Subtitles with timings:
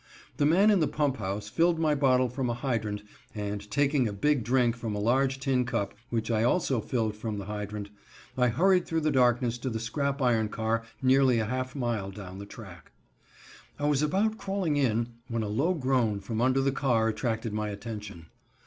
[0.37, 3.03] The man in the pump house filled my bottle from a hydrant,
[3.35, 7.37] and taking a big drink from a large tin cup, which I also filled from
[7.37, 7.91] the hydrant,
[8.35, 12.39] I hurried through the darkness to the scrap iron car nearly a half mile down
[12.39, 12.91] the track.
[13.77, 17.69] I was about crawling in, when a low groan from under the car attracted my
[17.69, 18.25] attention.